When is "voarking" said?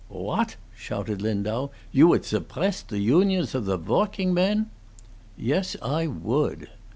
3.77-4.33